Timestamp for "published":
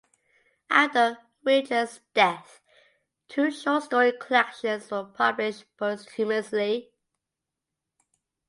5.05-5.65